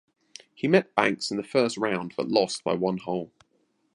He 0.55 0.67
met 0.67 0.95
Banks 0.95 1.29
in 1.29 1.37
the 1.37 1.43
first 1.43 1.77
round 1.77 2.15
but 2.17 2.27
lost 2.27 2.63
by 2.63 2.73
one 2.73 2.97
hole. 2.97 3.31